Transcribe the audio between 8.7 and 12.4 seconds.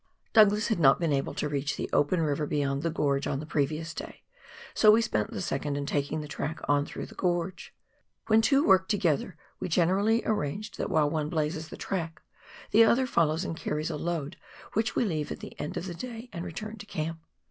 together we generally arrange that while one blazes the track,